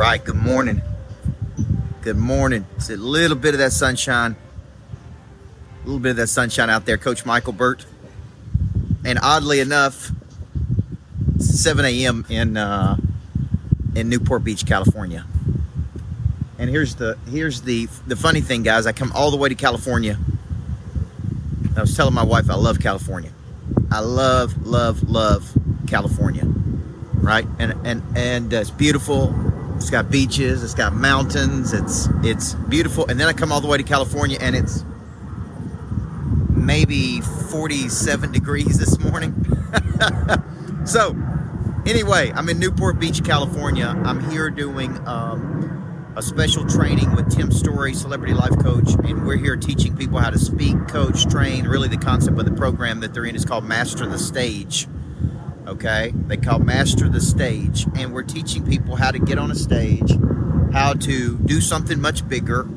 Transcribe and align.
right, 0.00 0.24
good 0.24 0.34
morning. 0.34 0.80
Good 2.00 2.16
morning. 2.16 2.64
It's 2.76 2.88
a 2.88 2.96
little 2.96 3.36
bit 3.36 3.52
of 3.52 3.58
that 3.58 3.72
sunshine. 3.72 4.34
A 4.34 5.84
little 5.84 6.00
bit 6.00 6.12
of 6.12 6.16
that 6.16 6.28
sunshine 6.28 6.70
out 6.70 6.86
there, 6.86 6.96
Coach 6.96 7.26
Michael 7.26 7.52
Burt. 7.52 7.84
And 9.04 9.18
oddly 9.22 9.60
enough, 9.60 10.10
7 11.38 11.84
a.m. 11.84 12.24
in 12.30 12.56
uh, 12.56 12.96
in 13.94 14.08
Newport 14.08 14.42
Beach, 14.42 14.64
California. 14.64 15.26
And 16.58 16.70
here's 16.70 16.94
the 16.94 17.18
here's 17.30 17.60
the 17.60 17.86
the 18.06 18.16
funny 18.16 18.40
thing, 18.40 18.62
guys. 18.62 18.86
I 18.86 18.92
come 18.92 19.12
all 19.14 19.30
the 19.30 19.36
way 19.36 19.50
to 19.50 19.54
California. 19.54 20.18
I 21.76 21.82
was 21.82 21.94
telling 21.94 22.14
my 22.14 22.24
wife 22.24 22.48
I 22.48 22.54
love 22.54 22.80
California. 22.80 23.32
I 23.92 24.00
love, 24.00 24.66
love, 24.66 25.02
love 25.10 25.52
California. 25.86 26.44
Right? 27.16 27.46
And 27.58 27.74
and 27.86 28.02
and 28.16 28.54
uh, 28.54 28.60
it's 28.60 28.70
beautiful 28.70 29.49
it's 29.80 29.88
got 29.88 30.10
beaches, 30.10 30.62
it's 30.62 30.74
got 30.74 30.92
mountains, 30.92 31.72
it's 31.72 32.06
it's 32.22 32.52
beautiful. 32.52 33.06
And 33.06 33.18
then 33.18 33.28
I 33.28 33.32
come 33.32 33.50
all 33.50 33.62
the 33.62 33.66
way 33.66 33.78
to 33.78 33.82
California 33.82 34.36
and 34.38 34.54
it's 34.54 34.84
maybe 36.50 37.22
47 37.22 38.30
degrees 38.30 38.78
this 38.78 38.98
morning. 38.98 39.34
so, 40.84 41.16
anyway, 41.86 42.30
I'm 42.34 42.50
in 42.50 42.58
Newport 42.58 43.00
Beach, 43.00 43.24
California. 43.24 43.86
I'm 44.04 44.30
here 44.30 44.50
doing 44.50 44.98
um, 45.08 46.12
a 46.14 46.20
special 46.20 46.66
training 46.66 47.14
with 47.14 47.34
Tim 47.34 47.50
Storey, 47.50 47.94
Celebrity 47.94 48.34
Life 48.34 48.58
Coach, 48.58 48.92
and 49.02 49.26
we're 49.26 49.38
here 49.38 49.56
teaching 49.56 49.96
people 49.96 50.18
how 50.18 50.28
to 50.28 50.38
speak, 50.38 50.76
coach, 50.88 51.24
train. 51.24 51.66
Really, 51.66 51.88
the 51.88 51.96
concept 51.96 52.38
of 52.38 52.44
the 52.44 52.52
program 52.52 53.00
that 53.00 53.14
they're 53.14 53.24
in 53.24 53.34
is 53.34 53.46
called 53.46 53.64
Master 53.64 54.04
the 54.04 54.18
Stage 54.18 54.86
okay? 55.70 56.12
They 56.26 56.36
call 56.36 56.58
Master 56.58 57.08
the 57.08 57.20
Stage. 57.20 57.86
And 57.96 58.12
we're 58.12 58.24
teaching 58.24 58.66
people 58.66 58.96
how 58.96 59.10
to 59.10 59.18
get 59.18 59.38
on 59.38 59.50
a 59.50 59.54
stage, 59.54 60.12
how 60.72 60.94
to 60.94 61.38
do 61.38 61.60
something 61.60 62.00
much 62.00 62.28
bigger. 62.28 62.68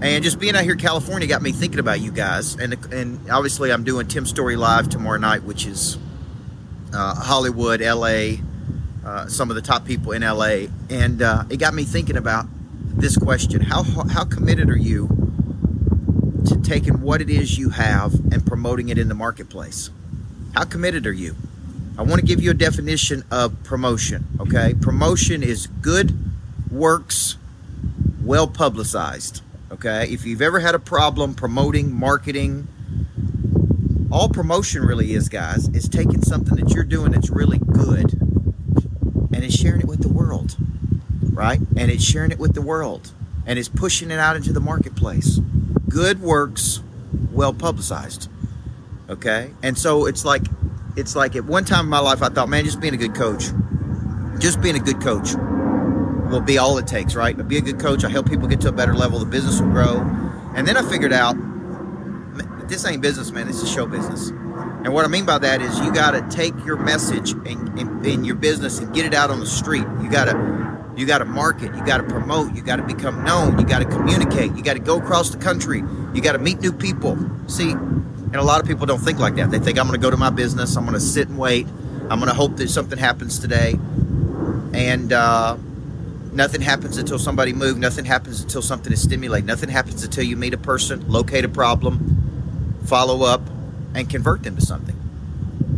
And 0.00 0.22
just 0.22 0.38
being 0.38 0.54
out 0.54 0.62
here 0.62 0.72
in 0.72 0.78
California 0.78 1.26
got 1.26 1.42
me 1.42 1.52
thinking 1.52 1.80
about 1.80 2.00
you 2.00 2.12
guys. 2.12 2.54
And, 2.54 2.74
and 2.92 3.30
obviously, 3.30 3.72
I'm 3.72 3.84
doing 3.84 4.06
Tim 4.06 4.26
Storey 4.26 4.56
Live 4.56 4.88
tomorrow 4.88 5.18
night, 5.18 5.44
which 5.44 5.66
is 5.66 5.98
uh, 6.92 7.14
Hollywood, 7.14 7.80
LA, 7.80 8.36
uh, 9.04 9.26
some 9.26 9.50
of 9.50 9.56
the 9.56 9.62
top 9.62 9.84
people 9.84 10.12
in 10.12 10.22
LA. 10.22 10.66
And 10.90 11.22
uh, 11.22 11.44
it 11.50 11.58
got 11.58 11.74
me 11.74 11.84
thinking 11.84 12.16
about 12.16 12.46
this 12.96 13.16
question 13.16 13.60
How, 13.60 13.82
how 13.82 14.24
committed 14.24 14.70
are 14.70 14.76
you 14.76 15.08
to 16.46 16.60
taking 16.62 17.00
what 17.00 17.22
it 17.22 17.30
is 17.30 17.58
you 17.58 17.70
have 17.70 18.14
and 18.32 18.44
promoting 18.46 18.90
it 18.90 18.98
in 18.98 19.08
the 19.08 19.14
marketplace? 19.14 19.90
How 20.54 20.62
committed 20.62 21.04
are 21.08 21.12
you? 21.12 21.34
I 21.98 22.02
want 22.02 22.20
to 22.20 22.26
give 22.26 22.40
you 22.40 22.52
a 22.52 22.54
definition 22.54 23.24
of 23.32 23.60
promotion, 23.64 24.24
okay? 24.38 24.72
Promotion 24.80 25.42
is 25.42 25.66
good 25.66 26.16
works 26.70 27.36
well 28.22 28.46
publicized, 28.46 29.42
okay? 29.72 30.06
If 30.08 30.24
you've 30.24 30.40
ever 30.40 30.60
had 30.60 30.76
a 30.76 30.78
problem 30.78 31.34
promoting, 31.34 31.92
marketing, 31.92 32.68
all 34.12 34.28
promotion 34.28 34.84
really 34.84 35.12
is, 35.14 35.28
guys, 35.28 35.68
is 35.70 35.88
taking 35.88 36.22
something 36.22 36.54
that 36.54 36.72
you're 36.72 36.84
doing 36.84 37.10
that's 37.10 37.30
really 37.30 37.58
good 37.58 38.12
and 39.32 39.42
it's 39.42 39.56
sharing 39.56 39.80
it 39.80 39.88
with 39.88 40.02
the 40.02 40.08
world, 40.08 40.56
right? 41.32 41.58
And 41.76 41.90
it's 41.90 42.04
sharing 42.04 42.30
it 42.30 42.38
with 42.38 42.54
the 42.54 42.62
world 42.62 43.10
and 43.44 43.58
it's 43.58 43.68
pushing 43.68 44.12
it 44.12 44.20
out 44.20 44.36
into 44.36 44.52
the 44.52 44.60
marketplace. 44.60 45.40
Good 45.88 46.20
works 46.20 46.80
well 47.32 47.52
publicized. 47.52 48.28
Okay. 49.08 49.52
And 49.62 49.76
so 49.76 50.06
it's 50.06 50.24
like, 50.24 50.42
it's 50.96 51.14
like 51.14 51.36
at 51.36 51.44
one 51.44 51.64
time 51.64 51.86
in 51.86 51.90
my 51.90 51.98
life, 51.98 52.22
I 52.22 52.28
thought, 52.28 52.48
man, 52.48 52.64
just 52.64 52.80
being 52.80 52.94
a 52.94 52.98
good 52.98 53.14
coach, 53.14 53.44
just 54.38 54.60
being 54.60 54.76
a 54.76 54.80
good 54.80 55.00
coach 55.00 55.34
will 56.30 56.40
be 56.40 56.58
all 56.58 56.78
it 56.78 56.86
takes, 56.86 57.14
right? 57.14 57.36
But 57.36 57.48
be 57.48 57.58
a 57.58 57.60
good 57.60 57.78
coach. 57.78 58.04
I 58.04 58.08
help 58.08 58.28
people 58.28 58.48
get 58.48 58.60
to 58.62 58.68
a 58.68 58.72
better 58.72 58.94
level. 58.94 59.18
The 59.18 59.26
business 59.26 59.60
will 59.60 59.70
grow. 59.70 60.00
And 60.54 60.66
then 60.66 60.76
I 60.76 60.88
figured 60.88 61.12
out 61.12 61.36
this 62.68 62.84
ain't 62.86 63.02
business, 63.02 63.30
man. 63.30 63.46
This 63.46 63.62
is 63.62 63.70
show 63.70 63.86
business. 63.86 64.30
And 64.30 64.92
what 64.92 65.04
I 65.04 65.08
mean 65.08 65.24
by 65.24 65.38
that 65.38 65.60
is 65.60 65.78
you 65.80 65.92
got 65.92 66.12
to 66.12 66.36
take 66.36 66.54
your 66.64 66.76
message 66.76 67.32
in, 67.32 67.78
in, 67.78 68.04
in, 68.04 68.24
your 68.24 68.36
business 68.36 68.78
and 68.78 68.94
get 68.94 69.06
it 69.06 69.14
out 69.14 69.30
on 69.30 69.40
the 69.40 69.46
street. 69.46 69.84
You 70.02 70.10
got 70.10 70.26
to 70.26 70.74
you 70.96 71.06
got 71.06 71.18
to 71.18 71.24
market. 71.24 71.74
You 71.74 71.84
got 71.84 71.98
to 71.98 72.04
promote. 72.04 72.54
You 72.54 72.62
got 72.62 72.76
to 72.76 72.82
become 72.82 73.24
known. 73.24 73.58
You 73.58 73.66
got 73.66 73.80
to 73.80 73.84
communicate. 73.84 74.54
You 74.54 74.62
got 74.62 74.74
to 74.74 74.78
go 74.78 74.98
across 74.98 75.30
the 75.30 75.38
country. 75.38 75.82
You 76.14 76.20
got 76.20 76.32
to 76.32 76.38
meet 76.38 76.60
new 76.60 76.72
people. 76.72 77.18
See, 77.48 77.74
and 78.34 78.40
a 78.40 78.44
lot 78.44 78.60
of 78.60 78.66
people 78.66 78.84
don't 78.84 78.98
think 78.98 79.20
like 79.20 79.36
that. 79.36 79.52
They 79.52 79.60
think 79.60 79.78
I'm 79.78 79.86
going 79.86 79.98
to 79.98 80.04
go 80.04 80.10
to 80.10 80.16
my 80.16 80.28
business, 80.28 80.76
I'm 80.76 80.82
going 80.82 80.94
to 80.94 81.00
sit 81.00 81.28
and 81.28 81.38
wait, 81.38 81.68
I'm 82.10 82.18
going 82.18 82.26
to 82.26 82.34
hope 82.34 82.56
that 82.56 82.68
something 82.68 82.98
happens 82.98 83.38
today. 83.38 83.78
And 84.72 85.12
uh, 85.12 85.56
nothing 86.32 86.60
happens 86.60 86.96
until 86.96 87.20
somebody 87.20 87.52
moves, 87.52 87.78
nothing 87.78 88.04
happens 88.04 88.42
until 88.42 88.60
something 88.60 88.92
is 88.92 89.00
stimulated, 89.00 89.46
nothing 89.46 89.68
happens 89.68 90.02
until 90.02 90.24
you 90.24 90.36
meet 90.36 90.52
a 90.52 90.58
person, 90.58 91.08
locate 91.08 91.44
a 91.44 91.48
problem, 91.48 92.80
follow 92.86 93.24
up, 93.24 93.40
and 93.94 94.10
convert 94.10 94.42
them 94.42 94.56
to 94.56 94.62
something. 94.62 94.96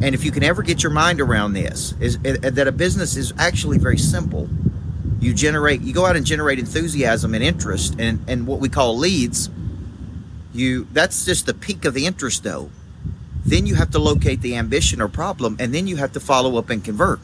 And 0.00 0.14
if 0.14 0.24
you 0.24 0.30
can 0.30 0.44
ever 0.44 0.62
get 0.62 0.80
your 0.80 0.92
mind 0.92 1.20
around 1.20 1.54
this, 1.54 1.94
is, 1.98 2.20
is 2.22 2.38
that 2.38 2.68
a 2.68 2.72
business 2.72 3.16
is 3.16 3.34
actually 3.36 3.78
very 3.78 3.98
simple. 3.98 4.48
You 5.18 5.34
generate, 5.34 5.80
you 5.80 5.92
go 5.92 6.06
out 6.06 6.14
and 6.14 6.24
generate 6.24 6.60
enthusiasm 6.60 7.34
and 7.34 7.42
interest 7.42 7.96
and, 7.98 8.24
and 8.28 8.46
what 8.46 8.60
we 8.60 8.68
call 8.68 8.96
leads 8.96 9.50
you 10.54 10.86
that's 10.92 11.24
just 11.24 11.46
the 11.46 11.54
peak 11.54 11.84
of 11.84 11.94
the 11.94 12.06
interest 12.06 12.44
though. 12.44 12.70
Then 13.44 13.66
you 13.66 13.74
have 13.74 13.90
to 13.90 13.98
locate 13.98 14.40
the 14.40 14.56
ambition 14.56 15.02
or 15.02 15.08
problem 15.08 15.56
and 15.58 15.74
then 15.74 15.86
you 15.86 15.96
have 15.96 16.12
to 16.12 16.20
follow 16.20 16.56
up 16.56 16.70
and 16.70 16.82
convert. 16.82 17.20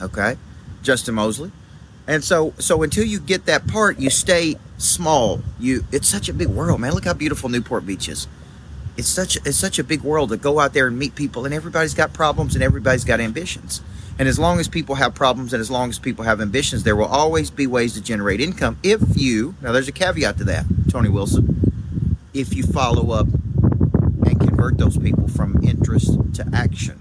Okay? 0.00 0.36
Justin 0.82 1.14
mosley. 1.14 1.50
And 2.06 2.22
so 2.22 2.52
so 2.58 2.82
until 2.82 3.04
you 3.04 3.18
get 3.18 3.46
that 3.46 3.66
part 3.66 3.98
you 3.98 4.10
stay 4.10 4.56
small. 4.76 5.40
You 5.58 5.84
it's 5.90 6.08
such 6.08 6.28
a 6.28 6.34
big 6.34 6.48
world 6.48 6.80
man. 6.80 6.92
Look 6.92 7.06
how 7.06 7.14
beautiful 7.14 7.48
newport 7.48 7.86
beach 7.86 8.08
is. 8.08 8.28
It's 8.96 9.08
such 9.08 9.36
it's 9.36 9.56
such 9.56 9.78
a 9.78 9.84
big 9.84 10.02
world 10.02 10.28
to 10.28 10.36
go 10.36 10.60
out 10.60 10.74
there 10.74 10.86
and 10.86 10.98
meet 10.98 11.14
people 11.14 11.46
and 11.46 11.54
everybody's 11.54 11.94
got 11.94 12.12
problems 12.12 12.54
and 12.54 12.62
everybody's 12.62 13.04
got 13.04 13.18
ambitions. 13.18 13.80
And 14.18 14.28
as 14.28 14.38
long 14.38 14.60
as 14.60 14.68
people 14.68 14.96
have 14.96 15.14
problems 15.14 15.54
and 15.54 15.60
as 15.60 15.70
long 15.70 15.88
as 15.88 15.98
people 15.98 16.26
have 16.26 16.40
ambitions 16.40 16.84
there 16.84 16.94
will 16.94 17.06
always 17.06 17.50
be 17.50 17.66
ways 17.66 17.94
to 17.94 18.02
generate 18.02 18.40
income 18.40 18.76
if 18.82 19.00
you 19.16 19.54
now 19.62 19.72
there's 19.72 19.88
a 19.88 19.92
caveat 19.92 20.36
to 20.36 20.44
that 20.44 20.66
tony 20.90 21.08
wilson 21.08 21.71
if 22.34 22.54
you 22.54 22.62
follow 22.62 23.12
up 23.12 23.26
and 23.26 24.40
convert 24.40 24.78
those 24.78 24.96
people 24.96 25.28
from 25.28 25.62
interest 25.62 26.18
to 26.34 26.48
action, 26.52 26.96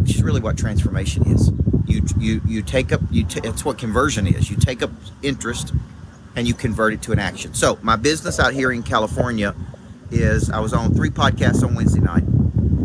which 0.00 0.16
is 0.16 0.22
really 0.22 0.40
what 0.40 0.58
transformation 0.58 1.26
is. 1.26 1.50
You 1.86 2.02
you 2.18 2.40
you 2.46 2.62
take 2.62 2.92
up 2.92 3.00
you 3.10 3.24
t- 3.24 3.40
it's 3.44 3.64
what 3.64 3.78
conversion 3.78 4.26
is. 4.26 4.50
You 4.50 4.56
take 4.56 4.82
up 4.82 4.90
interest 5.22 5.72
and 6.34 6.48
you 6.48 6.54
convert 6.54 6.94
it 6.94 7.02
to 7.02 7.12
an 7.12 7.18
action. 7.18 7.54
So 7.54 7.78
my 7.82 7.96
business 7.96 8.40
out 8.40 8.52
here 8.52 8.72
in 8.72 8.82
California 8.82 9.54
is 10.10 10.50
I 10.50 10.60
was 10.60 10.72
on 10.72 10.94
three 10.94 11.10
podcasts 11.10 11.62
on 11.62 11.74
Wednesday 11.74 12.00
night. 12.00 12.24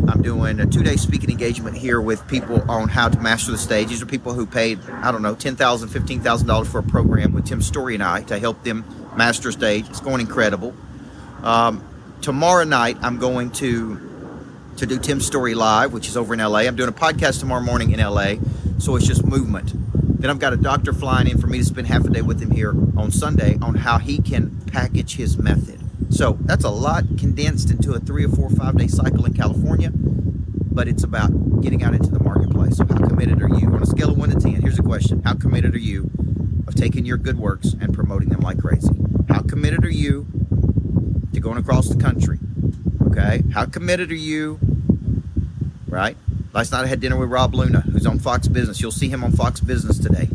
I'm 0.08 0.22
doing 0.22 0.58
a 0.60 0.66
two-day 0.66 0.96
speaking 0.96 1.30
engagement 1.30 1.76
here 1.76 2.00
with 2.00 2.26
people 2.28 2.62
on 2.70 2.88
how 2.88 3.08
to 3.10 3.20
master 3.20 3.52
the 3.52 3.58
stage. 3.58 3.88
These 3.88 4.00
are 4.00 4.06
people 4.06 4.32
who 4.32 4.46
paid, 4.46 4.78
I 4.88 5.12
don't 5.12 5.20
know, 5.20 5.34
$10,000, 5.34 5.56
$15,000 5.56 6.66
for 6.66 6.78
a 6.78 6.82
program 6.82 7.34
with 7.34 7.44
Tim 7.44 7.60
Storey 7.60 7.92
and 7.92 8.02
I 8.02 8.22
to 8.22 8.38
help 8.38 8.64
them 8.64 8.86
master 9.16 9.52
stage. 9.52 9.86
It's 9.90 10.00
going 10.00 10.22
incredible. 10.22 10.74
Um, 11.42 11.86
tomorrow 12.20 12.64
night, 12.64 12.96
I'm 13.00 13.18
going 13.18 13.50
to 13.52 14.04
to 14.76 14.86
do 14.86 14.98
Tim's 14.98 15.26
Storey 15.26 15.54
Live, 15.54 15.92
which 15.92 16.06
is 16.06 16.16
over 16.16 16.34
in 16.34 16.40
LA. 16.40 16.60
I'm 16.60 16.76
doing 16.76 16.88
a 16.88 16.92
podcast 16.92 17.40
tomorrow 17.40 17.60
morning 17.60 17.90
in 17.90 17.98
LA, 17.98 18.34
so 18.78 18.94
it's 18.94 19.06
just 19.06 19.24
movement. 19.24 19.72
Then 20.20 20.30
I've 20.30 20.38
got 20.38 20.52
a 20.52 20.56
doctor 20.56 20.92
flying 20.92 21.28
in 21.28 21.38
for 21.38 21.48
me 21.48 21.58
to 21.58 21.64
spend 21.64 21.88
half 21.88 22.04
a 22.04 22.10
day 22.10 22.22
with 22.22 22.40
him 22.40 22.52
here 22.52 22.70
on 22.96 23.10
Sunday 23.10 23.58
on 23.60 23.74
how 23.74 23.98
he 23.98 24.18
can 24.18 24.60
package 24.66 25.16
his 25.16 25.36
method. 25.36 25.80
So 26.10 26.38
that's 26.42 26.64
a 26.64 26.70
lot 26.70 27.04
condensed 27.18 27.70
into 27.70 27.92
a 27.92 27.98
three 27.98 28.24
or 28.24 28.28
four, 28.28 28.46
or 28.46 28.50
five 28.50 28.76
day 28.76 28.86
cycle 28.86 29.24
in 29.24 29.34
California, 29.34 29.90
but 29.92 30.86
it's 30.88 31.02
about 31.02 31.60
getting 31.60 31.82
out 31.82 31.94
into 31.94 32.10
the 32.10 32.20
marketplace. 32.20 32.76
So, 32.76 32.86
how 32.86 32.98
committed 32.98 33.42
are 33.42 33.48
you? 33.48 33.66
On 33.66 33.82
a 33.82 33.86
scale 33.86 34.10
of 34.10 34.18
one 34.18 34.30
to 34.30 34.40
10, 34.40 34.62
here's 34.62 34.78
a 34.78 34.82
question 34.82 35.22
How 35.24 35.34
committed 35.34 35.74
are 35.74 35.78
you 35.78 36.10
of 36.66 36.74
taking 36.74 37.04
your 37.04 37.16
good 37.16 37.38
works 37.38 37.72
and 37.80 37.92
promoting 37.92 38.28
them 38.28 38.40
like 38.40 38.58
crazy? 38.58 38.96
How 39.28 39.42
committed 39.42 39.84
are 39.84 39.90
you 39.90 40.26
to 41.38 41.42
going 41.42 41.58
across 41.58 41.88
the 41.88 42.00
country. 42.00 42.38
Okay, 43.10 43.42
how 43.52 43.64
committed 43.64 44.10
are 44.10 44.14
you? 44.14 44.58
Right. 45.86 46.16
Last 46.52 46.72
night 46.72 46.84
I 46.84 46.86
had 46.86 47.00
dinner 47.00 47.16
with 47.16 47.30
Rob 47.30 47.54
Luna, 47.54 47.80
who's 47.80 48.06
on 48.06 48.18
Fox 48.18 48.48
Business. 48.48 48.80
You'll 48.80 48.90
see 48.90 49.08
him 49.08 49.22
on 49.22 49.32
Fox 49.32 49.60
Business 49.60 49.98
today. 49.98 50.28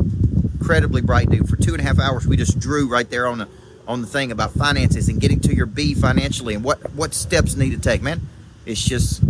Incredibly 0.58 1.02
bright 1.02 1.30
dude. 1.30 1.48
For 1.48 1.56
two 1.56 1.72
and 1.72 1.80
a 1.80 1.84
half 1.84 1.98
hours, 1.98 2.26
we 2.26 2.36
just 2.36 2.58
drew 2.58 2.88
right 2.88 3.08
there 3.08 3.26
on 3.26 3.38
the 3.38 3.48
on 3.86 4.00
the 4.00 4.06
thing 4.06 4.32
about 4.32 4.52
finances 4.52 5.08
and 5.10 5.20
getting 5.20 5.40
to 5.40 5.54
your 5.54 5.66
B 5.66 5.94
financially 5.94 6.54
and 6.54 6.64
what 6.64 6.78
what 6.94 7.12
steps 7.12 7.54
need 7.54 7.70
to 7.70 7.78
take. 7.78 8.00
Man, 8.00 8.22
it's 8.64 8.82
just 8.82 9.20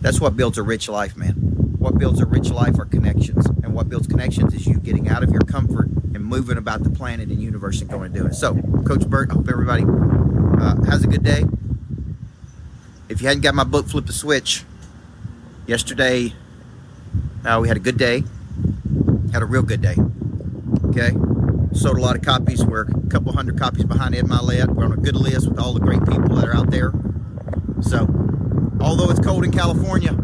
that's 0.00 0.20
what 0.20 0.36
builds 0.36 0.58
a 0.58 0.62
rich 0.62 0.88
life, 0.88 1.16
man. 1.16 1.34
What 1.34 1.98
builds 1.98 2.20
a 2.20 2.26
rich 2.26 2.50
life 2.50 2.78
are 2.78 2.84
connections, 2.84 3.46
and 3.46 3.74
what 3.74 3.88
builds 3.88 4.06
connections 4.06 4.54
is 4.54 4.66
you 4.66 4.74
getting 4.78 5.08
out 5.08 5.22
of 5.22 5.30
your 5.30 5.42
comfort 5.42 5.88
and 6.14 6.24
moving 6.24 6.56
about 6.56 6.84
the 6.84 6.90
planet 6.90 7.28
and 7.28 7.42
universe 7.42 7.80
and 7.80 7.90
going 7.90 8.06
and 8.06 8.14
doing 8.14 8.28
it. 8.28 8.34
So, 8.34 8.54
Coach 8.86 9.06
Burt, 9.08 9.30
I 9.30 9.34
hope 9.34 9.48
everybody 9.48 9.84
uh, 10.60 10.82
has 10.84 11.04
a 11.04 11.06
good 11.06 11.22
day. 11.22 11.44
If 13.08 13.20
you 13.20 13.28
hadn't 13.28 13.42
got 13.42 13.54
my 13.54 13.64
book, 13.64 13.86
Flip 13.86 14.06
the 14.06 14.12
Switch, 14.12 14.64
yesterday 15.66 16.32
uh, 17.44 17.58
we 17.60 17.68
had 17.68 17.76
a 17.76 17.80
good 17.80 17.96
day. 17.96 18.24
Had 19.32 19.42
a 19.42 19.46
real 19.46 19.62
good 19.62 19.80
day. 19.80 19.96
Okay, 20.86 21.10
sold 21.72 21.98
a 21.98 22.00
lot 22.00 22.16
of 22.16 22.22
copies. 22.22 22.64
We're 22.64 22.82
a 22.82 23.08
couple 23.08 23.32
hundred 23.32 23.58
copies 23.58 23.84
behind 23.84 24.14
Ed 24.14 24.24
Mylett. 24.24 24.74
We're 24.74 24.84
on 24.84 24.92
a 24.92 24.96
good 24.96 25.16
list 25.16 25.48
with 25.48 25.58
all 25.58 25.72
the 25.72 25.80
great 25.80 26.00
people 26.00 26.36
that 26.36 26.48
are 26.48 26.56
out 26.56 26.70
there. 26.70 26.92
So, 27.82 28.08
although 28.80 29.10
it's 29.10 29.20
cold 29.20 29.44
in 29.44 29.52
California, 29.52 30.16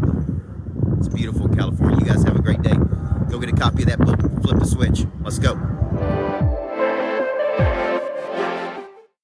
it's 0.99 1.08
beautiful 1.08 1.46
in 1.46 1.56
California. 1.56 1.99
You 2.00 2.06
guys 2.06 2.25
have 2.25 2.37
a 2.37 2.43
great 2.43 2.62
day. 2.62 2.75
Go 3.31 3.38
get 3.38 3.50
a 3.50 3.56
copy 3.56 3.82
of 3.82 3.88
that 3.88 3.99
book. 3.99 4.20
Flip 4.43 4.58
the 4.58 4.67
switch. 4.67 5.05
Let's 5.23 5.38
go. 5.38 5.81